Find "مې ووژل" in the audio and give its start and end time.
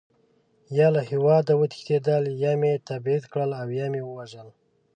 3.93-4.47